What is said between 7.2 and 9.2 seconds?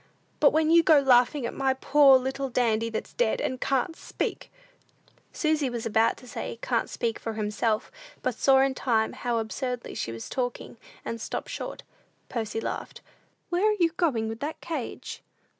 himself," but saw in time